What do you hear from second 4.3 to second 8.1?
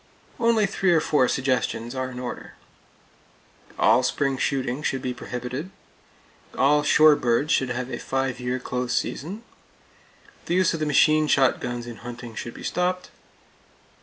shooting should be prohibited. All shore birds should have a